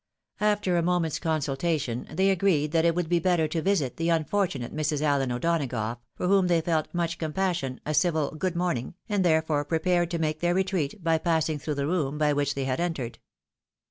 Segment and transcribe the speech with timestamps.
[0.39, 4.07] After a moment's consul tation, they agreed that it would be better to visit the
[4.07, 5.01] unfor tunate Mrs.
[5.03, 10.09] Allen O'Donagough, for whom they felt much compassion, a civil" good morning," and therefore prepared
[10.09, 13.19] to make their retreat by passing through the room by which they had entered.